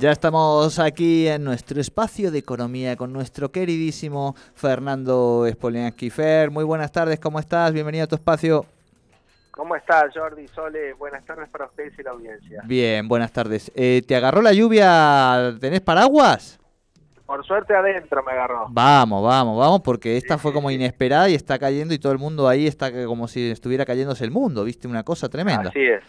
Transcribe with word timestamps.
Ya 0.00 0.12
estamos 0.12 0.78
aquí 0.78 1.28
en 1.28 1.44
nuestro 1.44 1.78
espacio 1.78 2.30
de 2.30 2.38
economía 2.38 2.96
con 2.96 3.12
nuestro 3.12 3.52
queridísimo 3.52 4.34
Fernando 4.54 5.46
Spoliansky. 5.52 6.08
Fer, 6.08 6.50
muy 6.50 6.64
buenas 6.64 6.90
tardes, 6.90 7.20
¿cómo 7.20 7.38
estás? 7.38 7.70
Bienvenido 7.74 8.04
a 8.04 8.06
tu 8.06 8.14
espacio. 8.14 8.64
¿Cómo 9.50 9.76
estás, 9.76 10.06
Jordi 10.14 10.48
Sole? 10.48 10.94
Buenas 10.94 11.22
tardes 11.26 11.50
para 11.50 11.66
ustedes 11.66 11.98
y 11.98 12.02
la 12.02 12.12
audiencia. 12.12 12.62
Bien, 12.64 13.08
buenas 13.08 13.30
tardes. 13.30 13.70
Eh, 13.74 14.00
¿Te 14.08 14.16
agarró 14.16 14.40
la 14.40 14.54
lluvia? 14.54 15.54
¿Tenés 15.60 15.82
paraguas? 15.82 16.58
Por 17.26 17.44
suerte 17.44 17.74
adentro 17.74 18.22
me 18.22 18.32
agarró. 18.32 18.68
Vamos, 18.70 19.22
vamos, 19.22 19.58
vamos, 19.58 19.82
porque 19.82 20.16
esta 20.16 20.38
fue 20.38 20.54
como 20.54 20.70
inesperada 20.70 21.28
y 21.28 21.34
está 21.34 21.58
cayendo 21.58 21.92
y 21.92 21.98
todo 21.98 22.12
el 22.12 22.18
mundo 22.18 22.48
ahí 22.48 22.66
está 22.66 22.90
como 23.04 23.28
si 23.28 23.50
estuviera 23.50 23.84
cayéndose 23.84 24.24
el 24.24 24.30
mundo, 24.30 24.64
¿viste? 24.64 24.88
Una 24.88 25.02
cosa 25.02 25.28
tremenda. 25.28 25.68
Así 25.68 25.84
es. 25.84 26.02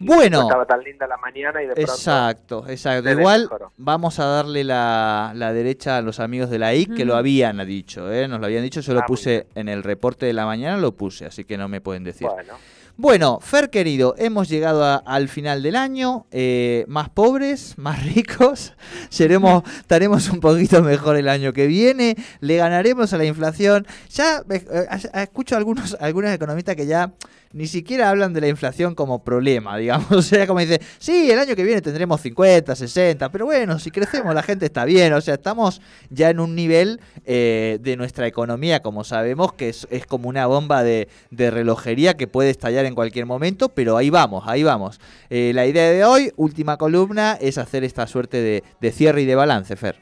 Bueno. 0.00 0.42
Estaba 0.42 0.64
tan 0.66 0.80
linda 0.84 1.06
la 1.06 1.16
mañana 1.16 1.62
y 1.62 1.66
de 1.66 1.74
pronto 1.74 1.92
Exacto, 1.92 2.64
exacto. 2.68 3.10
Igual 3.10 3.48
vamos 3.76 4.18
a 4.20 4.26
darle 4.26 4.62
la, 4.64 5.32
la 5.34 5.52
derecha 5.52 5.96
a 5.96 6.02
los 6.02 6.20
amigos 6.20 6.50
de 6.50 6.58
la 6.58 6.74
IC 6.74 6.94
que 6.94 7.04
lo 7.04 7.16
habían 7.16 7.64
dicho, 7.66 8.12
¿eh? 8.12 8.28
nos 8.28 8.38
lo 8.40 8.46
habían 8.46 8.62
dicho, 8.62 8.80
yo 8.80 8.94
lo 8.94 9.00
Ah, 9.00 9.06
puse 9.06 9.46
en 9.54 9.68
el 9.68 9.82
reporte 9.82 10.26
de 10.26 10.32
la 10.32 10.46
mañana, 10.46 10.76
lo 10.76 10.92
puse, 10.92 11.26
así 11.26 11.44
que 11.44 11.58
no 11.58 11.68
me 11.68 11.80
pueden 11.80 12.04
decir. 12.04 12.28
Bueno, 12.28 12.54
Bueno, 13.00 13.38
Fer 13.40 13.70
querido, 13.70 14.14
hemos 14.18 14.48
llegado 14.48 14.84
a- 14.84 14.96
al 14.96 15.28
final 15.28 15.62
del 15.62 15.76
año, 15.76 16.26
eh, 16.32 16.84
más 16.88 17.08
pobres, 17.08 17.78
más 17.78 18.04
ricos, 18.04 18.74
seremos, 19.08 19.62
estaremos 19.78 20.28
un 20.30 20.40
poquito 20.40 20.82
mejor 20.82 21.16
el 21.16 21.28
año 21.28 21.52
que 21.52 21.66
viene, 21.68 22.16
le 22.40 22.56
ganaremos 22.56 23.12
a 23.12 23.18
la 23.18 23.24
inflación. 23.24 23.86
Ya 24.10 24.38
eh, 24.50 24.64
eh, 24.72 24.86
escucho 25.14 25.54
a 25.54 25.58
algunos, 25.58 25.96
algunos 26.00 26.30
economistas 26.32 26.74
que 26.74 26.86
ya 26.86 27.12
ni 27.52 27.66
siquiera 27.66 28.10
hablan 28.10 28.32
de 28.32 28.40
la 28.40 28.48
inflación 28.48 28.94
como 28.94 29.24
problema, 29.24 29.76
digamos, 29.76 30.10
o 30.12 30.22
sea, 30.22 30.46
como 30.46 30.60
dice, 30.60 30.80
sí, 30.98 31.30
el 31.30 31.38
año 31.38 31.56
que 31.56 31.64
viene 31.64 31.80
tendremos 31.80 32.20
50, 32.20 32.74
60, 32.74 33.30
pero 33.30 33.46
bueno, 33.46 33.78
si 33.78 33.90
crecemos 33.90 34.34
la 34.34 34.42
gente 34.42 34.66
está 34.66 34.84
bien, 34.84 35.12
o 35.12 35.20
sea, 35.20 35.34
estamos 35.34 35.80
ya 36.10 36.30
en 36.30 36.40
un 36.40 36.54
nivel 36.54 37.00
eh, 37.24 37.78
de 37.80 37.96
nuestra 37.96 38.26
economía, 38.26 38.80
como 38.80 39.04
sabemos, 39.04 39.52
que 39.52 39.68
es, 39.70 39.86
es 39.90 40.06
como 40.06 40.28
una 40.28 40.46
bomba 40.46 40.82
de, 40.82 41.08
de 41.30 41.50
relojería 41.50 42.16
que 42.16 42.26
puede 42.26 42.50
estallar 42.50 42.84
en 42.84 42.94
cualquier 42.94 43.26
momento, 43.26 43.68
pero 43.68 43.96
ahí 43.96 44.10
vamos, 44.10 44.44
ahí 44.46 44.62
vamos. 44.62 45.00
Eh, 45.30 45.52
la 45.54 45.66
idea 45.66 45.90
de 45.90 46.04
hoy, 46.04 46.32
última 46.36 46.76
columna, 46.76 47.36
es 47.40 47.58
hacer 47.58 47.84
esta 47.84 48.06
suerte 48.06 48.40
de, 48.40 48.62
de 48.80 48.92
cierre 48.92 49.22
y 49.22 49.26
de 49.26 49.34
balance, 49.34 49.76
Fer. 49.76 49.96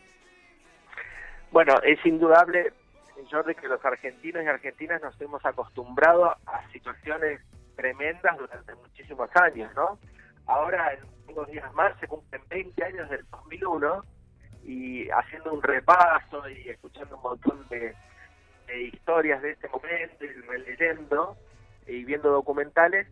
bueno, 1.52 1.74
es 1.84 1.98
indudable, 2.05 2.72
Jordi, 3.31 3.55
que 3.55 3.69
los 3.69 3.84
argentinos 3.84 4.45
y 4.45 4.47
argentinas 4.47 5.03
nos 5.03 5.20
hemos 5.20 5.45
acostumbrado 5.45 6.36
a 6.47 6.70
situaciones 6.72 7.41
tremendas 7.75 8.36
durante 8.39 8.75
muchísimos 8.75 9.31
años, 9.36 9.73
¿no? 9.75 9.98
Ahora, 10.47 10.95
en 10.95 11.00
unos 11.33 11.48
días 11.48 11.73
más, 11.75 11.98
se 11.98 12.06
cumplen 12.06 12.42
20 12.48 12.84
años 12.84 13.11
del 13.11 13.25
2001 13.31 14.05
y 14.64 15.08
haciendo 15.11 15.53
un 15.53 15.62
repaso 15.62 16.48
y 16.48 16.69
escuchando 16.69 17.17
un 17.17 17.23
montón 17.23 17.67
de, 17.69 17.95
de 18.67 18.83
historias 18.83 19.42
de 19.42 19.53
este 19.53 19.69
momento 19.69 20.25
y 20.25 20.28
releyendo 20.28 21.36
y 21.86 22.05
viendo 22.05 22.30
documentales, 22.30 23.06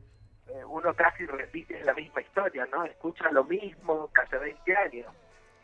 eh, 0.48 0.64
uno 0.64 0.94
casi 0.94 1.26
repite 1.26 1.82
la 1.84 1.94
misma 1.94 2.20
historia, 2.20 2.66
¿no? 2.66 2.84
Escucha 2.84 3.30
lo 3.30 3.44
mismo 3.44 4.10
que 4.12 4.20
hace 4.20 4.38
20 4.38 4.76
años. 4.76 5.06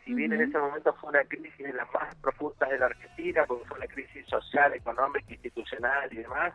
Si 0.03 0.13
bien 0.13 0.33
en 0.33 0.41
ese 0.41 0.57
momento 0.57 0.93
fue 0.95 1.09
una 1.09 1.23
crisis 1.25 1.65
de 1.65 1.73
las 1.73 1.91
más 1.93 2.15
profundas 2.15 2.69
de 2.69 2.79
la 2.79 2.87
Argentina, 2.87 3.45
porque 3.47 3.65
fue 3.65 3.77
una 3.77 3.87
crisis 3.87 4.25
social, 4.27 4.73
económica, 4.73 5.31
institucional 5.31 6.11
y 6.11 6.17
demás, 6.17 6.53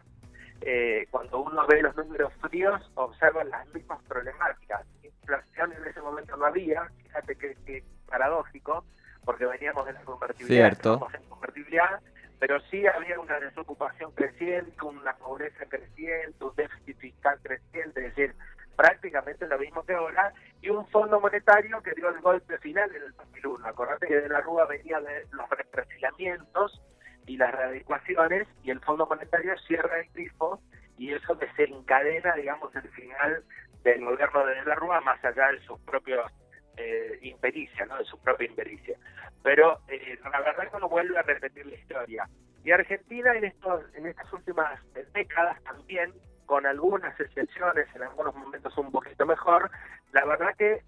eh, 0.63 1.07
cuando 1.11 1.41
uno 1.41 1.67
ve 1.67 1.83
los 1.83 1.97
números 1.97 2.33
fríos, 2.41 2.81
observa 2.95 3.45
las 3.45 3.67
mismas 3.73 4.03
problemáticas. 4.05 4.85
Inflación 5.03 5.73
en 5.73 5.85
ese 5.87 6.01
momento 6.01 6.37
no 6.37 6.47
había, 6.47 6.89
fíjate 7.03 7.37
que, 7.37 7.55
que 7.67 7.85
paradójico, 8.09 8.85
porque 9.25 9.47
veníamos 9.47 9.87
de 9.87 9.93
la 9.93 10.01
convertibilidad, 10.03 10.71
Cierto. 10.71 11.09
en 11.13 11.29
convertibilidad, 11.29 12.01
pero 12.39 12.61
sí 12.71 12.87
había 12.87 13.19
una 13.19 13.39
desocupación 13.41 14.13
creciente, 14.13 14.85
una 14.85 15.15
pobreza 15.17 15.67
creciente, 15.67 16.45
un 16.45 16.55
déficit 16.55 16.97
fiscal 16.99 17.39
creciente, 17.43 18.07
es 18.07 18.15
decir, 18.15 18.35
prácticamente 18.77 19.47
lo 19.47 19.59
mismo 19.59 19.83
que 19.85 19.95
ahora, 19.95 20.33
y 20.61 20.71
un 20.71 20.87
fondo 20.89 21.21
monetario 21.21 21.83
que 21.83 21.93
dio 21.93 22.09
el 22.09 22.21
golpe 22.21 22.59
final 22.59 22.95
en 22.95 23.03
el 23.03 23.13
2001. 23.13 23.67
Acordate 23.67 24.07
que 24.07 24.21
de 24.21 24.29
la 24.29 24.41
Rúa 24.41 24.67
venía 24.67 25.01
de 25.01 25.27
los 25.33 25.49
represiliamientos 25.51 26.83
y 27.27 27.37
las 27.37 27.53
readecuaciones, 27.53 28.47
y 28.63 28.71
el 28.71 28.81
fondo 28.81 29.07
monetario 29.07 29.57
cierra 29.67 29.99
el 29.99 30.09
grifo, 30.13 30.61
y 30.99 31.13
eso 31.13 31.35
desencadena, 31.35 32.35
digamos, 32.35 32.75
el 32.77 32.89
final 32.91 33.43
del 33.83 34.05
gobierno 34.05 34.47
de, 34.47 34.55
de 34.55 34.65
la 34.65 34.75
Rúa, 34.75 35.01
más 35.01 35.25
allá 35.25 35.51
de 35.53 35.61
sus 35.61 35.79
propios 35.81 36.31
eh, 36.77 37.19
impericia, 37.23 37.87
¿no? 37.87 37.97
de 37.97 38.05
su 38.05 38.19
propia 38.19 38.47
impericia. 38.47 38.99
Pero 39.43 39.81
eh, 39.89 40.19
la 40.31 40.41
verdad 40.41 40.69
que 40.71 40.77
uno 40.77 40.89
vuelve 40.89 41.19
a 41.19 41.23
repetir 41.23 41.65
la 41.65 41.75
historia. 41.75 42.29
Y 42.65 42.71
Argentina 42.71 43.35
en, 43.35 43.45
estos, 43.45 43.83
en 43.95 44.07
estas 44.07 44.31
últimas 44.33 44.79
décadas 45.15 45.63
también, 45.63 46.13
con 46.47 46.65
algunas 46.67 47.19
excepciones, 47.21 47.87
en 47.95 48.03
algunos 48.05 48.35
momentos 48.35 48.77
un 48.79 48.91
poquito 48.91 49.27
mejor, 49.27 49.71
la 50.13 50.25
verdad 50.25 50.55
que 50.57 50.83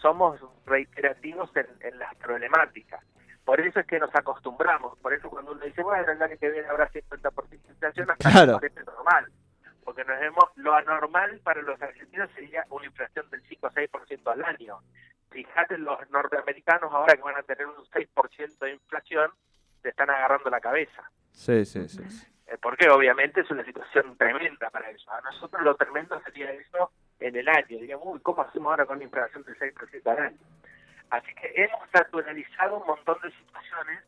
somos 0.00 0.40
reiterativos 0.66 1.50
en, 1.56 1.66
en 1.80 1.98
las 1.98 2.14
problemáticas. 2.16 3.04
Por 3.44 3.60
eso 3.60 3.80
es 3.80 3.86
que 3.86 3.98
nos 3.98 4.14
acostumbramos. 4.14 4.98
Por 4.98 5.12
eso 5.14 5.30
cuando 5.30 5.52
uno 5.52 5.64
dice, 5.64 5.82
bueno, 5.82 6.10
el 6.12 6.20
año 6.22 6.36
que 6.38 6.50
viene 6.50 6.68
habrá 6.68 6.90
50% 6.90 7.48
de 7.48 7.56
inflación, 7.72 8.10
hasta 8.10 8.30
Claro. 8.30 8.58
parece 8.60 8.82
normal. 8.84 9.32
Porque 9.84 10.04
nos 10.04 10.20
vemos, 10.20 10.44
lo 10.56 10.74
anormal 10.74 11.40
para 11.42 11.62
los 11.62 11.80
argentinos 11.80 12.28
sería 12.34 12.66
una 12.68 12.84
inflación 12.86 13.28
del 13.30 13.42
5 13.48 13.66
o 13.66 13.70
6% 13.70 14.32
al 14.32 14.44
año. 14.44 14.78
Fíjate, 15.30 15.78
los 15.78 15.98
norteamericanos 16.10 16.92
ahora 16.92 17.14
que 17.16 17.22
van 17.22 17.36
a 17.36 17.42
tener 17.42 17.66
un 17.66 17.76
6% 17.86 18.58
de 18.58 18.72
inflación, 18.72 19.30
se 19.82 19.88
están 19.90 20.10
agarrando 20.10 20.50
la 20.50 20.60
cabeza. 20.60 21.10
Sí, 21.32 21.64
sí, 21.64 21.88
sí. 21.88 22.02
Eh, 22.48 22.56
porque 22.60 22.88
obviamente 22.88 23.42
es 23.42 23.50
una 23.50 23.64
situación 23.64 24.16
tremenda 24.16 24.70
para 24.70 24.88
ellos. 24.88 25.06
A 25.08 25.20
nosotros 25.20 25.62
lo 25.62 25.74
tremendo 25.76 26.20
sería 26.24 26.50
eso 26.50 26.90
en 27.20 27.36
el 27.36 27.48
año. 27.48 27.66
Diríamos, 27.68 28.06
uy, 28.06 28.20
¿cómo 28.20 28.42
hacemos 28.42 28.70
ahora 28.70 28.86
con 28.86 28.96
una 28.96 29.04
inflación 29.04 29.44
del 29.44 29.58
6% 29.58 30.10
al 30.10 30.18
año? 30.18 30.38
Así 31.10 31.34
que 31.34 31.52
hemos 31.62 31.92
naturalizado 31.92 32.78
un 32.78 32.86
montón 32.86 33.16
de 33.22 33.30
situaciones 33.32 34.04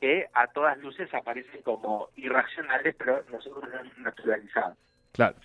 que 0.00 0.28
a 0.34 0.46
todas 0.48 0.78
luces 0.78 1.12
aparecen 1.14 1.62
como 1.62 2.10
irracionales, 2.16 2.94
pero 2.96 3.24
nosotros 3.30 3.68
lo 3.68 3.80
hemos 3.80 3.98
naturalizado. 3.98 4.76
Claro. 5.12 5.36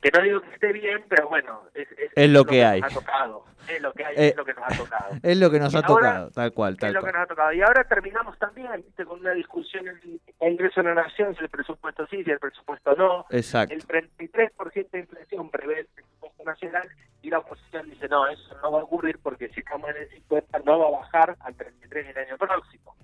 Que 0.00 0.10
no 0.16 0.22
digo 0.22 0.40
que 0.42 0.50
esté 0.54 0.72
bien, 0.72 1.04
pero 1.08 1.28
bueno, 1.28 1.62
es, 1.74 1.88
Es 2.14 2.30
lo 2.30 2.44
que 2.44 2.64
hay. 2.64 2.80
nos 2.80 2.92
ha 2.92 2.94
tocado. 3.00 3.44
Es 3.68 3.80
lo 3.80 3.92
que 3.92 4.04
hay, 4.04 4.14
Eh, 4.16 4.28
es 4.28 4.36
lo 4.36 4.44
que 4.44 4.54
nos 4.54 4.64
ha 4.64 4.76
tocado. 4.76 5.10
Es 5.22 5.36
lo 5.38 5.50
que 5.50 5.58
nos 5.60 5.72
Y 5.72 5.76
ha 5.76 5.80
ahora, 5.80 5.94
tocado, 6.10 6.30
tal 6.30 6.52
cual, 6.52 6.72
es 6.74 6.78
tal 6.80 6.92
lo 6.92 7.00
que 7.00 7.02
cual. 7.04 7.12
nos 7.14 7.22
ha 7.22 7.26
tocado. 7.26 7.52
Y 7.52 7.62
ahora 7.62 7.84
terminamos 7.84 8.38
también 8.38 8.70
¿viste? 8.76 9.04
con 9.04 9.20
una 9.20 9.32
discusión 9.32 9.86
en 9.88 9.96
el 10.02 10.20
Congreso 10.38 10.82
de 10.82 10.88
la 10.94 11.02
Nación 11.02 11.34
si 11.36 11.42
el 11.44 11.48
presupuesto 11.50 12.06
sí, 12.08 12.24
si 12.24 12.30
el 12.30 12.38
presupuesto 12.38 12.94
no. 12.96 13.26
Exacto. 13.30 13.74
El 13.74 13.86
33% 13.86 14.90
de 14.90 14.98
inflación 15.00 15.50
prevé 15.50 15.80
el 15.80 15.86
presupuesto 15.86 16.44
nacional 16.44 16.88
y 17.22 17.30
la 17.30 17.38
oposición 17.38 17.88
dice 17.90 18.08
no, 18.08 18.26
eso 18.28 18.56
no 18.62 18.72
va 18.72 18.80
a 18.80 18.84
ocurrir 18.84 19.18
porque 19.22 19.48
si 19.50 19.60
estamos 19.60 19.90
en 19.90 19.96
el 19.98 20.08
50 20.10 20.58
no 20.60 20.78
va 20.78 20.86
a 20.88 21.00
bajar 21.02 21.36
al 21.40 21.54
33 21.54 22.08
el 22.08 22.18
año 22.18 22.38
próximo. 22.38 22.96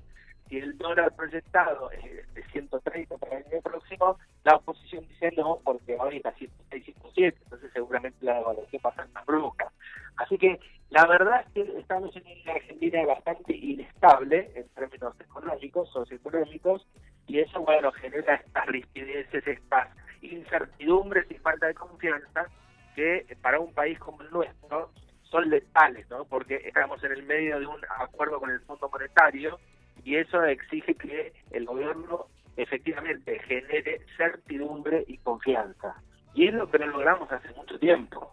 Si 0.49 0.59
el 0.59 0.79
dólar 0.79 1.13
proyectado 1.17 1.91
es 1.91 2.35
de 2.35 2.45
130 2.53 3.19
para 3.19 3.39
el 3.39 3.47
año 3.47 3.63
próximo, 3.63 4.19
la 4.45 4.57
oposición 4.57 5.07
dice 5.09 5.33
no 5.37 5.59
porque 5.65 5.97
hoy 5.99 6.19
está 6.19 6.33
106, 6.33 6.85
107, 6.85 7.39
entonces 7.43 7.71
seguramente 7.73 8.25
la 8.25 8.35
devaluación 8.35 8.83
va 8.85 8.91
a 8.91 8.95
ser 8.95 9.09
más 9.09 9.27
brusca. 9.27 9.73
Así 10.17 10.39
que 10.39 10.61
la 10.91 11.07
verdad 11.07 11.43
es 11.47 11.53
que 11.53 11.79
estamos 11.79 12.15
en 12.17 12.23
una 12.43 12.53
Argentina 12.53 13.05
bastante 13.07 13.57
inestable 13.57 14.53
en 14.55 14.69
términos 14.69 15.21
económicos, 15.21 15.91
socioeconómicos, 15.91 16.87
y 17.27 17.41
eso, 17.41 17.61
bueno, 17.61 17.91
genera 17.93 18.37
estas 18.37 18.67
rispideces, 18.67 19.47
estas 19.47 19.89
incertidumbres 20.23 21.29
y 21.31 21.35
falta 21.35 21.67
de 21.67 21.75
confianza 21.75 22.47
que 22.95 23.27
para 23.43 23.59
un 23.59 23.75
país 23.75 23.99
como 23.99 24.23
el 24.23 24.31
nuestro 24.31 24.91
son 25.25 25.51
letales, 25.51 26.09
¿no? 26.09 26.25
Porque 26.25 26.63
estamos 26.65 27.03
en 27.03 27.13
el 27.13 27.25
medio 27.25 27.59
de 27.59 27.67
un 27.67 27.81
acuerdo 27.99 28.39
con 28.39 28.51
el 28.51 28.61
Fondo 28.61 28.89
Monetario 28.89 29.59
y 30.07 30.17
eso 30.17 30.41
exige 30.45 30.95
que 30.95 31.33
el 31.51 31.67
gobierno 31.67 32.27
efectivamente 32.57 33.41
genere 33.41 34.01
certidumbre 34.17 35.05
y 35.09 35.19
confianza. 35.19 36.01
Y 36.33 36.47
es 36.47 36.55
lo 36.55 36.71
que 36.71 36.79
no 36.79 36.87
logramos 36.87 37.31
hace 37.33 37.51
mucho 37.55 37.77
tiempo. 37.81 38.33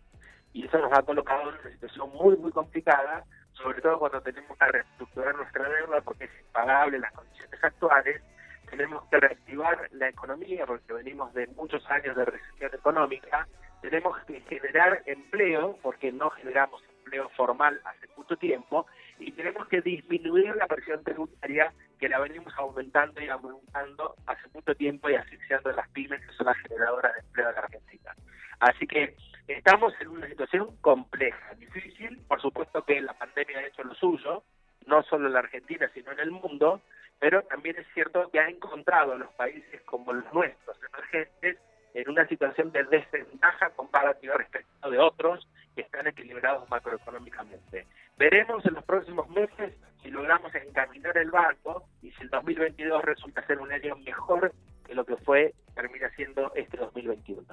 Y 0.53 0.67
eso 0.67 0.77
nos 0.77 0.93
ha 0.93 1.01
colocado 1.01 1.49
en 1.49 1.55
una 1.59 1.71
situación 1.71 2.11
muy, 2.11 2.37
muy 2.37 2.51
complicada 2.51 3.25
sobre 3.53 3.81
todo 3.81 3.97
cuando 3.99 4.21
tenemos 4.21 4.55
que 4.57 4.65
reestructurar 4.65 5.35
nuestra 5.35 5.67
deuda 5.69 6.01
porque 6.01 6.25
es 6.25 6.31
impagable 6.41 6.99
las 6.99 7.11
condiciones 7.13 7.63
actuales, 7.63 8.21
tenemos 8.69 9.03
que 9.09 9.19
reactivar 9.19 9.89
la 9.91 10.09
economía 10.09 10.65
porque 10.65 10.93
venimos 10.93 11.33
de 11.33 11.47
muchos 11.47 11.83
años 11.89 12.15
de 12.15 12.25
recesión 12.25 12.71
económica, 12.73 13.47
tenemos 13.81 14.17
que 14.25 14.41
generar 14.41 15.01
empleo 15.05 15.77
porque 15.81 16.11
no 16.11 16.29
generamos 16.31 16.83
empleo 16.99 17.29
formal 17.29 17.79
hace 17.85 18.07
mucho 18.17 18.35
tiempo 18.37 18.85
y 19.25 19.31
tenemos 19.31 19.67
que 19.67 19.81
disminuir 19.81 20.55
la 20.55 20.67
presión 20.67 21.03
tributaria 21.03 21.73
que 21.99 22.09
la 22.09 22.19
venimos 22.19 22.53
aumentando 22.57 23.21
y 23.21 23.29
aumentando 23.29 24.15
hace 24.27 24.47
mucho 24.53 24.75
tiempo 24.75 25.09
y 25.09 25.15
asfixiando 25.15 25.69
a 25.69 25.73
las 25.73 25.89
pymes 25.89 26.21
que 26.25 26.33
son 26.33 26.47
las 26.47 26.57
generadoras 26.57 27.13
de 27.13 27.19
empleo 27.19 27.47
de 27.47 27.53
la 27.53 27.59
Argentina. 27.59 28.15
Así 28.59 28.87
que 28.87 29.15
estamos 29.47 29.93
en 29.99 30.09
una 30.09 30.27
situación 30.27 30.75
compleja, 30.81 31.53
difícil, 31.55 32.19
por 32.27 32.41
supuesto 32.41 32.83
que 32.83 33.01
la 33.01 33.13
pandemia 33.13 33.59
ha 33.59 33.67
hecho 33.67 33.83
lo 33.83 33.95
suyo, 33.95 34.43
no 34.85 35.03
solo 35.03 35.27
en 35.27 35.33
la 35.33 35.39
Argentina, 35.39 35.89
sino 35.93 36.11
en 36.11 36.19
el 36.19 36.31
mundo, 36.31 36.81
pero 37.19 37.41
también 37.43 37.77
es 37.77 37.87
cierto 37.93 38.29
que 38.31 38.39
ha 38.39 38.49
encontrado 38.49 39.13
a 39.13 39.17
los 39.17 39.31
países 39.35 39.81
como 39.83 40.11
los 40.11 40.33
nuestros, 40.33 40.77
emergentes, 40.93 41.57
en 41.93 42.09
una 42.09 42.27
situación 42.27 42.71
de 42.71 42.83
desventaja 42.85 43.69
comparativa 43.71 44.35
respecto 44.35 44.89
de 44.89 44.97
otros 44.97 45.47
que 45.75 45.81
están 45.81 46.07
equilibrados 46.07 46.69
macroeconómicamente. 46.69 47.85
Veremos 48.18 48.65
en 48.65 48.74
los 48.75 48.83
próximos 48.83 49.30
meses 49.30 49.74
si 50.01 50.10
logramos 50.10 50.54
encaminar 50.54 51.18
el 51.18 51.31
banco 51.31 51.86
y 52.01 52.12
si 52.12 52.24
el 52.24 52.30
2022 52.30 53.04
resulta 53.04 53.45
ser 53.48 53.60
un 53.60 53.71
año 53.71 53.95
mejor 53.98 54.54
que 54.86 54.94
lo 54.94 55.06
que 55.06 55.15
fue, 55.18 55.54
termina 55.74 56.10
siendo 56.15 56.51
este 56.56 56.77
2021. 56.77 57.44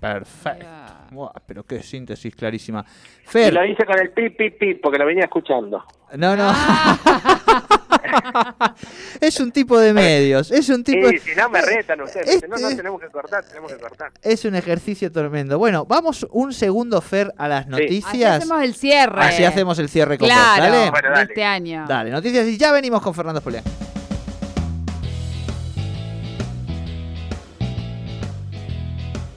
Perfecto. 0.00 1.32
pero 1.46 1.62
qué 1.64 1.82
síntesis 1.82 2.34
clarísima. 2.34 2.84
Fer. 2.84 3.52
Y 3.52 3.54
lo 3.54 3.64
hice 3.64 3.86
con 3.86 3.98
el 3.98 4.10
pip, 4.10 4.36
pip, 4.36 4.58
pip, 4.58 4.80
porque 4.82 4.98
lo 4.98 5.06
venía 5.06 5.24
escuchando. 5.24 5.84
No, 6.16 6.36
no. 6.36 6.52
es 9.20 9.40
un 9.40 9.52
tipo 9.52 9.78
de 9.78 9.92
medios. 9.92 10.50
Es 10.50 10.68
un 10.68 10.84
tipo. 10.84 11.08
Sí, 11.08 11.18
si 11.18 11.34
no 11.34 11.48
me 11.48 11.60
retan 11.60 12.00
ustedes. 12.00 12.42
no, 12.48 12.56
no, 12.56 12.76
tenemos 12.76 13.00
que 13.00 13.08
cortar, 13.08 13.44
tenemos 13.44 13.72
que 13.72 13.78
cortar. 13.78 14.12
Es 14.22 14.44
un 14.44 14.54
ejercicio 14.54 15.10
tremendo. 15.10 15.58
Bueno, 15.58 15.84
vamos 15.86 16.26
un 16.30 16.52
segundo, 16.52 17.00
Fer, 17.00 17.32
a 17.36 17.48
las 17.48 17.66
noticias. 17.66 18.06
Así 18.06 18.24
hacemos 18.24 18.62
el 18.62 18.74
cierre. 18.74 19.22
Así 19.22 19.44
hacemos 19.44 19.78
el 19.78 19.88
cierre 19.88 20.18
con 20.18 20.28
claro, 20.28 20.64
¿dale? 20.64 20.90
Bueno, 20.90 21.08
dale. 21.10 21.22
este 21.22 21.44
año. 21.44 21.84
Dale, 21.88 22.10
noticias 22.10 22.46
y 22.46 22.56
ya 22.56 22.72
venimos 22.72 23.02
con 23.02 23.14
Fernando 23.14 23.40
Spolea. 23.40 23.62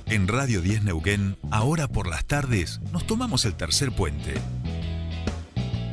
En 0.10 0.28
Radio 0.30 0.62
10 0.62 0.84
Neuquén, 0.84 1.36
ahora 1.52 1.90
por 1.90 2.08
las 2.08 2.24
tardes, 2.24 2.80
nos 2.94 3.06
tomamos 3.06 3.44
el 3.44 3.56
tercer 3.56 3.92
puente. 3.92 4.36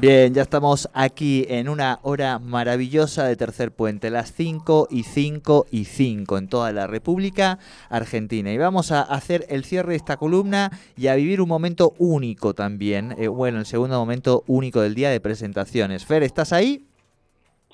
Bien, 0.00 0.32
ya 0.32 0.40
estamos 0.40 0.88
aquí 0.94 1.44
en 1.50 1.68
una 1.68 1.98
hora 2.02 2.38
maravillosa 2.38 3.24
de 3.24 3.36
Tercer 3.36 3.70
Puente, 3.70 4.08
las 4.08 4.32
5 4.32 4.88
y 4.90 5.02
5 5.02 5.66
y 5.70 5.84
5 5.84 6.38
en 6.38 6.48
toda 6.48 6.72
la 6.72 6.86
República 6.86 7.58
Argentina. 7.90 8.50
Y 8.50 8.56
vamos 8.56 8.92
a 8.92 9.02
hacer 9.02 9.44
el 9.50 9.62
cierre 9.62 9.90
de 9.90 9.96
esta 9.96 10.16
columna 10.16 10.70
y 10.96 11.08
a 11.08 11.16
vivir 11.16 11.42
un 11.42 11.50
momento 11.50 11.92
único 11.98 12.54
también. 12.54 13.14
Eh, 13.18 13.28
bueno, 13.28 13.58
el 13.58 13.66
segundo 13.66 13.98
momento 13.98 14.42
único 14.46 14.80
del 14.80 14.94
día 14.94 15.10
de 15.10 15.20
presentaciones. 15.20 16.06
Fer, 16.06 16.22
¿estás 16.22 16.54
ahí? 16.54 16.89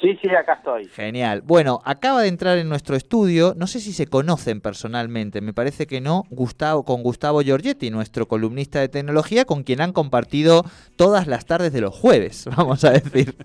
Sí, 0.00 0.18
sí, 0.20 0.28
acá 0.28 0.54
estoy. 0.54 0.86
Genial. 0.88 1.40
Bueno, 1.42 1.80
acaba 1.84 2.20
de 2.20 2.28
entrar 2.28 2.58
en 2.58 2.68
nuestro 2.68 2.96
estudio, 2.96 3.54
no 3.56 3.66
sé 3.66 3.80
si 3.80 3.94
se 3.94 4.06
conocen 4.06 4.60
personalmente, 4.60 5.40
me 5.40 5.54
parece 5.54 5.86
que 5.86 6.02
no, 6.02 6.24
Gustavo, 6.28 6.84
con 6.84 7.02
Gustavo 7.02 7.40
Giorgetti, 7.40 7.90
nuestro 7.90 8.26
columnista 8.26 8.78
de 8.80 8.88
tecnología, 8.88 9.46
con 9.46 9.62
quien 9.62 9.80
han 9.80 9.94
compartido 9.94 10.64
todas 10.96 11.26
las 11.26 11.46
tardes 11.46 11.72
de 11.72 11.80
los 11.80 11.98
jueves, 11.98 12.46
vamos 12.56 12.84
a 12.84 12.90
decir. 12.90 13.36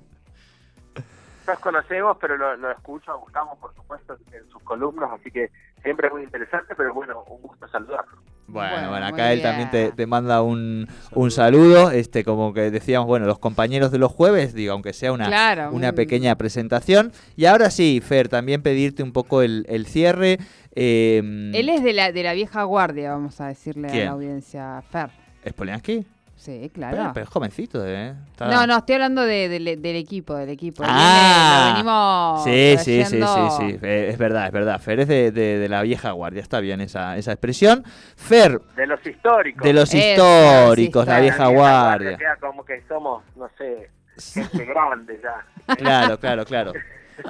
Nos 1.48 1.60
conocemos, 1.60 2.18
pero 2.20 2.36
lo, 2.36 2.58
lo 2.58 2.72
escucho 2.72 3.12
a 3.12 3.16
Gustavo, 3.16 3.58
por 3.60 3.74
supuesto, 3.74 4.18
en 4.34 4.50
sus 4.50 4.62
columnas, 4.64 5.10
así 5.14 5.32
que 5.32 5.52
siempre 5.82 6.08
es 6.08 6.14
muy 6.14 6.24
interesante, 6.24 6.76
pero 6.76 6.94
bueno, 6.94 7.24
un 7.30 7.42
gusto 7.42 7.66
saludarlo. 7.70 8.11
Bueno, 8.52 8.90
bueno, 8.90 9.06
acá 9.06 9.34
él 9.34 9.42
también 9.42 9.70
te, 9.72 10.06
manda 10.06 10.42
un, 10.42 10.88
un, 11.14 11.32
saludo, 11.32 11.92
este 11.92 12.24
como 12.24 12.54
que 12.54 12.70
decíamos, 12.70 13.08
bueno, 13.08 13.26
los 13.26 13.40
compañeros 13.40 13.92
de 13.92 13.98
los 13.98 14.12
jueves, 14.12 14.54
digo, 14.54 14.74
aunque 14.74 14.94
sea 14.94 15.12
una, 15.12 15.70
una 15.72 15.94
pequeña 15.94 16.36
presentación. 16.36 17.12
Y 17.36 17.46
ahora 17.46 17.70
sí, 17.70 18.02
Fer, 18.06 18.30
también 18.30 18.62
pedirte 18.62 19.04
un 19.04 19.14
poco 19.14 19.42
el, 19.42 19.66
el 19.70 19.86
cierre. 19.86 20.40
Em, 20.76 21.54
él 21.54 21.70
es 21.70 21.84
de 21.84 21.94
la, 21.94 22.12
de 22.12 22.24
la 22.24 22.34
vieja 22.34 22.64
guardia, 22.64 23.12
vamos 23.12 23.40
a 23.42 23.48
decirle 23.48 23.90
a 23.90 24.06
la 24.06 24.12
audiencia, 24.12 24.84
Fer. 24.92 25.10
¿Es 25.44 25.54
Poliansky? 25.54 26.06
Sí, 26.42 26.72
claro. 26.74 27.12
Pero, 27.14 27.24
es 27.24 27.30
jovencito, 27.30 27.86
¿eh? 27.86 28.16
No, 28.40 28.66
no, 28.66 28.78
estoy 28.78 28.96
hablando 28.96 29.22
de, 29.22 29.48
del 29.48 29.96
equipo, 29.96 30.36
del 30.36 30.50
equipo. 30.50 30.82
Ah, 30.84 31.74
venimos 31.76 32.44
sí, 32.44 32.78
sí, 32.80 33.06
sí, 33.06 33.22
sí, 33.22 33.50
sí, 33.60 33.80
eh, 33.84 34.08
es 34.10 34.18
verdad, 34.18 34.48
es 34.48 34.52
verdad. 34.52 34.82
Fer 34.82 35.02
es 35.02 35.08
de, 35.08 35.32
de, 35.32 35.70
la 35.70 35.84
vieja 35.84 36.10
guardia, 36.10 36.42
está 36.42 36.60
bien 36.60 36.82
esa, 36.82 37.16
esa 37.16 37.34
expresión. 37.34 37.84
Fer. 38.16 38.60
De 38.76 38.88
los 38.88 39.06
históricos. 39.06 39.64
De 39.64 39.72
los 39.72 39.94
históricos, 39.94 41.06
la 41.06 41.20
vieja, 41.20 41.46
guardia. 41.46 42.18
como 42.40 42.66
que 42.66 42.82
somos, 42.88 43.24
no 43.36 43.48
sé, 43.60 43.92
gente 44.18 44.66
grande 44.66 45.22
ya. 45.22 45.76
Claro, 45.76 46.20
claro, 46.20 46.44
claro. 46.44 46.74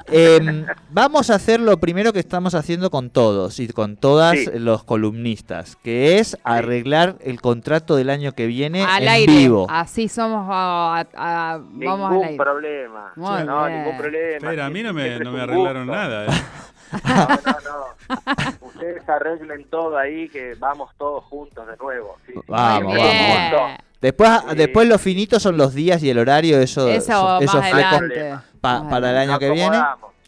Em, 0.07 0.65
vamos 0.89 1.29
a 1.29 1.35
hacer 1.35 1.59
lo 1.59 1.77
primero 1.77 2.13
que 2.13 2.19
estamos 2.19 2.55
haciendo 2.55 2.89
con 2.89 3.09
todos 3.09 3.59
y 3.59 3.67
con 3.69 3.97
todas 3.97 4.37
los 4.53 4.83
columnistas, 4.83 5.75
que 5.77 6.19
es 6.19 6.37
arreglar 6.43 7.15
el 7.21 7.41
contrato 7.41 7.95
del 7.95 8.09
año 8.09 8.33
que 8.33 8.47
viene 8.47 8.83
al 8.83 9.03
en 9.03 9.09
aire. 9.09 9.33
vivo. 9.33 9.67
Así 9.69 10.07
somos 10.07 10.47
a, 10.49 11.59
vamos 11.71 12.11
ningún 12.11 12.37
problema. 12.37 13.13
no, 13.15 13.69
ningún 13.69 13.97
problema. 13.97 14.49
Pero 14.49 14.63
a 14.63 14.69
mí 14.69 14.83
no 14.83 14.93
me, 14.93 15.19
no 15.19 15.31
me 15.31 15.41
arreglaron 15.41 15.87
nada. 15.87 16.25
¿eh? 16.25 16.41
No, 17.03 17.27
no, 17.27 17.37
no. 18.59 18.67
Ustedes 18.67 19.07
arreglen 19.07 19.65
todo 19.69 19.97
ahí, 19.97 20.27
que 20.29 20.55
vamos 20.59 20.91
todos 20.97 21.23
juntos 21.25 21.65
de 21.67 21.77
nuevo. 21.77 22.17
Vamos, 22.47 22.95
vamos. 22.95 23.77
Después, 24.01 24.31
después 24.55 24.87
los 24.87 24.99
finitos 24.99 25.43
son 25.43 25.57
los 25.57 25.75
días 25.75 26.01
y 26.01 26.09
el 26.09 26.17
horario, 26.17 26.59
eso, 26.59 26.89
eso, 26.89 27.39
eso 27.39 27.61
para 28.59 29.11
el 29.11 29.17
año 29.17 29.39
que 29.39 29.51
viene. 29.51 29.79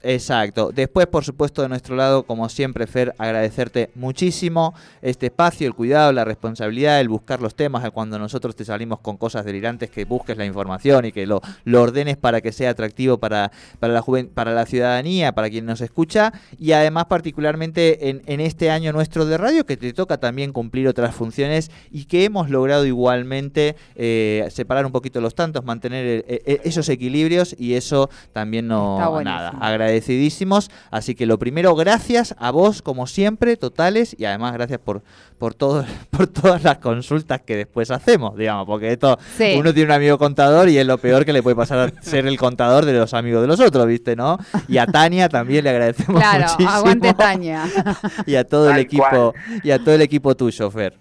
Exacto. 0.04 0.72
Después, 0.74 1.08
por 1.08 1.24
supuesto, 1.24 1.62
de 1.62 1.70
nuestro 1.70 1.96
lado, 1.96 2.24
como 2.24 2.50
siempre, 2.50 2.88
Fer, 2.88 3.16
agradecerte 3.18 3.90
muchísimo 3.96 4.74
este 5.02 5.28
espacio, 5.28 5.66
el 5.66 5.74
cuidado, 5.74 6.12
la 6.12 6.26
responsabilidad, 6.26 7.00
el 7.00 7.08
buscar 7.08 7.42
los 7.42 7.56
temas, 7.56 7.90
cuando 7.92 8.20
nosotros 8.20 8.54
te 8.54 8.66
salimos 8.66 9.00
con 9.00 9.16
cosas 9.16 9.46
delirantes, 9.46 9.90
que 9.90 10.04
busques 10.04 10.38
la 10.38 10.46
información 10.46 11.06
y 11.06 11.14
que 11.14 11.26
lo, 11.26 11.42
lo 11.64 11.82
ordenes 11.82 12.18
para 12.18 12.42
que 12.42 12.52
sea 12.52 12.72
atractivo 12.72 13.18
para, 13.18 13.52
para, 13.80 13.94
la 13.94 14.04
para 14.34 14.54
la 14.54 14.66
ciudadanía, 14.66 15.32
para 15.32 15.50
quien 15.50 15.66
nos 15.66 15.80
escucha, 15.80 16.34
y 16.60 16.74
además 16.74 17.06
particularmente 17.06 18.10
en, 18.10 18.22
en 18.26 18.42
este 18.42 18.70
año 18.70 18.92
nuestro 18.92 19.26
de 19.26 19.38
radio, 19.38 19.66
que 19.66 19.78
te 19.78 19.94
toca 19.94 20.18
también 20.18 20.52
cumplir 20.52 20.90
otras 20.90 21.16
funciones 21.16 21.72
y 21.92 22.06
que 22.06 22.26
hemos 22.26 22.50
logrado 22.50 22.86
igualmente 22.86 23.78
eh, 23.96 24.46
separar 24.52 24.86
un 24.86 24.92
poquito 24.92 25.22
los 25.22 25.34
tantos, 25.34 25.64
mantener 25.64 26.26
esos 26.28 26.90
equilibrios 26.90 27.56
y 27.58 27.76
eso 27.76 28.10
también 28.34 28.68
no 28.68 29.22
nada. 29.24 29.52
Agradecidísimos. 29.94 30.72
Así 30.90 31.14
que 31.14 31.28
lo 31.28 31.38
primero, 31.38 31.76
gracias 31.76 32.36
a 32.40 32.50
vos, 32.50 32.82
como 32.82 33.06
siempre, 33.06 33.58
totales, 33.58 34.16
y 34.18 34.26
además 34.26 34.54
gracias 34.54 34.80
por, 34.80 35.04
por, 35.38 35.54
todo, 35.54 35.86
por 36.10 36.26
todas 36.26 36.64
las 36.64 36.80
consultas 36.80 37.42
que 37.42 37.56
después 37.56 37.92
hacemos, 37.92 38.36
digamos, 38.36 38.66
porque 38.66 38.92
esto 38.92 39.20
uno 39.56 39.72
tiene 39.72 39.90
un 39.90 39.92
amigo 39.92 40.18
contador 40.18 40.68
y 40.70 40.80
es 40.80 40.88
lo 40.88 40.98
peor 40.98 41.26
que 41.26 41.34
le 41.34 41.44
puede 41.44 41.56
pasar 41.56 41.80
a 41.80 41.90
ser 42.02 42.26
el 42.26 42.38
contador 42.38 42.86
de 42.86 42.94
los 42.94 43.14
amigos 43.14 43.42
de 43.42 43.48
los 43.48 43.60
otros, 43.60 43.86
¿viste? 43.86 44.16
¿No? 44.16 44.40
Y 44.68 44.80
a 44.80 44.88
Tania 44.88 45.30
también 45.30 45.64
le 45.64 45.70
agradecemos 45.70 46.20
claro, 46.20 46.44
muchísimo. 46.44 46.70
aguante 46.70 47.14
Tania. 47.14 47.66
y 48.26 48.36
a 48.36 48.44
todo 48.44 48.72
el 48.72 48.78
equipo, 48.78 49.36
y 49.64 49.70
a 49.70 49.78
todo 49.78 49.94
el 49.94 50.02
equipo 50.02 50.36
tuyo, 50.36 50.72
Fer. 50.72 50.98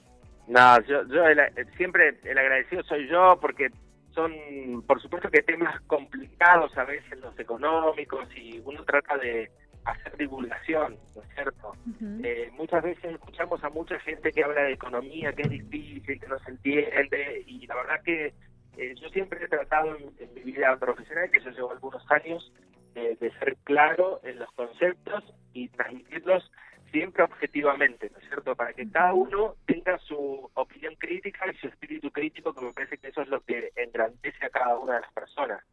No, 0.48 0.78
yo, 0.82 1.02
yo 1.08 1.22
siempre 1.78 2.18
el 2.24 2.36
agradecido 2.36 2.82
soy 2.82 3.08
yo 3.08 3.38
porque 3.40 3.70
son, 4.14 4.82
por 4.86 5.00
supuesto 5.00 5.30
que 5.30 5.42
temas 5.42 5.80
complicados 5.82 6.76
a 6.76 6.84
veces 6.84 7.18
los 7.20 7.38
económicos 7.38 8.28
y 8.36 8.60
uno 8.64 8.84
trata 8.84 9.16
de, 9.18 9.50
hacer 9.84 10.16
divulgación, 10.16 10.96
¿no 11.14 11.22
es 11.22 11.28
cierto? 11.34 11.72
Eh, 12.22 12.50
muchas 12.52 12.82
veces 12.82 13.14
escuchamos 13.14 13.62
a 13.64 13.70
mucha 13.70 13.98
gente 14.00 14.30
que 14.30 14.44
habla 14.44 14.62
de 14.62 14.72
economía, 14.72 15.32
que 15.32 15.42
es 15.42 15.50
difícil, 15.50 16.20
que 16.20 16.28
no 16.28 16.38
se 16.40 16.50
entiende, 16.50 17.44
y 17.46 17.66
la 17.66 17.74
verdad 17.76 18.02
que 18.04 18.32
eh, 18.76 18.94
yo 19.00 19.08
siempre 19.08 19.44
he 19.44 19.48
tratado 19.48 19.96
en, 19.96 20.34
mi 20.34 20.52
vida 20.52 20.76
profesional, 20.76 21.30
que 21.30 21.38
eso 21.38 21.50
llevo 21.50 21.72
algunos 21.72 22.04
años, 22.10 22.52
de 22.94 23.32
ser 23.38 23.56
claro 23.64 24.20
en 24.22 24.38
los 24.38 24.52
conceptos 24.52 25.24
y 25.54 25.70
transmitirlos 25.70 26.52
siempre 26.92 27.24
objetivamente, 27.24 28.10
¿no 28.10 28.18
es 28.18 28.28
cierto? 28.28 28.54
Para 28.54 28.72
que 28.74 28.88
cada 28.88 29.14
uno 29.14 29.56
tenga 29.66 29.98
su 29.98 30.48
opinión 30.54 30.94
crítica 30.96 31.50
y 31.50 31.56
su 31.56 31.66
espíritu 31.66 32.10
crítico, 32.10 32.54
que 32.54 32.64
me 32.66 32.72
parece 32.72 32.98
que 32.98 33.08
eso 33.08 33.22
es 33.22 33.28
lo 33.28 33.40
que 33.40 33.72
engrandece 33.74 34.44
a 34.44 34.50
cada 34.50 34.78
una 34.78 34.94
de 34.94 35.00
las 35.00 35.12
personas. 35.12 35.64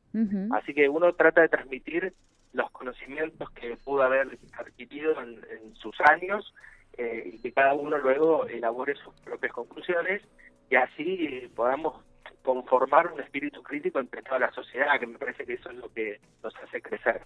Así 0.51 0.73
que 0.73 0.89
uno 0.89 1.13
trata 1.13 1.41
de 1.41 1.49
transmitir 1.49 2.13
los 2.53 2.71
conocimientos 2.71 3.49
que 3.51 3.77
pudo 3.77 4.01
haber 4.01 4.39
adquirido 4.57 5.21
en, 5.21 5.75
sus 5.75 5.95
años 6.01 6.53
eh, 6.97 7.31
y 7.33 7.41
que 7.41 7.51
cada 7.51 7.73
uno 7.73 7.97
luego 7.99 8.47
elabore 8.47 8.95
sus 8.95 9.13
propias 9.21 9.53
conclusiones 9.53 10.23
y 10.69 10.75
así 10.75 11.49
podamos 11.55 12.03
conformar 12.43 13.11
un 13.11 13.19
espíritu 13.19 13.61
crítico 13.61 13.99
entre 13.99 14.23
toda 14.23 14.39
la 14.39 14.51
sociedad, 14.51 14.99
que 14.99 15.07
me 15.07 15.19
parece 15.19 15.45
que 15.45 15.53
eso 15.53 15.69
es 15.69 15.75
lo 15.77 15.91
que 15.93 16.19
nos 16.43 16.55
hace 16.55 16.81
crecer. 16.81 17.21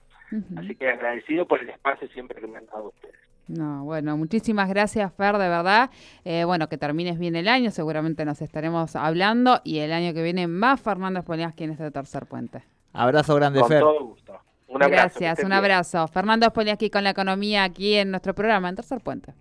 Así 0.58 0.76
que 0.76 0.90
agradecido 0.90 1.48
por 1.48 1.62
el 1.62 1.70
espacio 1.70 2.08
siempre 2.10 2.42
que 2.42 2.48
me 2.48 2.58
han 2.58 2.66
dado 2.66 2.90
ustedes. 2.90 3.33
No, 3.48 3.84
bueno, 3.84 4.16
muchísimas 4.18 4.70
gracias 4.70 5.12
Fer, 5.14 5.38
de 5.38 5.50
verdad. 5.50 5.90
Eh, 6.24 6.44
bueno, 6.46 6.70
que 6.70 6.78
termines 6.78 7.20
bien 7.20 7.36
el 7.36 7.48
año, 7.48 7.72
seguramente 7.72 8.26
nos 8.26 8.42
estaremos 8.42 8.96
hablando 8.96 9.60
y 9.64 9.80
el 9.80 9.92
año 9.92 10.14
que 10.14 10.24
viene 10.24 10.48
más 10.48 10.80
Fernando 10.80 11.22
Spoliaski 11.22 11.66
en 11.66 11.72
este 11.72 11.92
tercer 11.92 12.26
puente. 12.26 12.64
Abrazo 12.94 13.36
grande, 13.36 13.64
Fer. 13.66 13.82
Con 13.82 13.94
todo 13.94 14.06
gusto. 14.06 14.40
Un 14.68 14.82
abrazo, 14.82 15.20
gracias, 15.20 15.46
un 15.46 15.54
abrazo. 15.54 16.08
Fernando 16.08 16.48
Spoliaski 16.48 16.90
con 16.90 17.04
la 17.04 17.12
economía 17.12 17.64
aquí 17.64 17.96
en 17.96 18.12
nuestro 18.12 18.34
programa, 18.34 18.70
en 18.70 18.76
Tercer 18.76 19.02
Puente. 19.02 19.34